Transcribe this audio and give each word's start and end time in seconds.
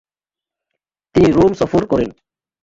তিনি 1.15 1.29
রোম 1.31 1.51
সফর 1.53 1.83
করেন। 1.85 2.09